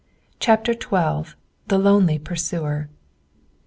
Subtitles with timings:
[0.39, 1.31] CHAPTER XII.
[1.67, 2.89] THE LONELY PURSUER.